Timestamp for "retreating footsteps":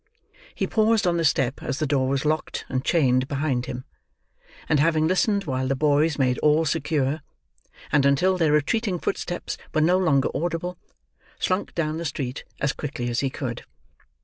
8.53-9.59